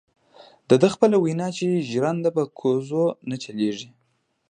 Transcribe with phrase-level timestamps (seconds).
[0.69, 3.89] دده خپله وینا ده چې ژرنده په کوزو نه چلیږي.